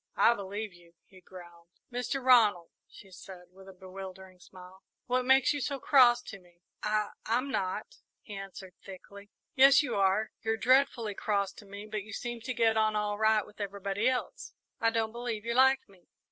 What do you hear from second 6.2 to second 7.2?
to me?" "I